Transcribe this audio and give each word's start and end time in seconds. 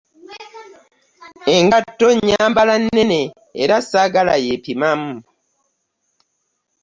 Engatto 1.55 2.07
nyambala 2.27 2.75
nnene 2.83 3.21
era 3.63 3.75
saagala 3.89 4.33
yepimamu. 4.45 5.13